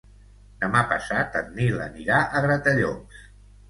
[0.63, 3.27] Demà passat en Nil anirà a Gratallops.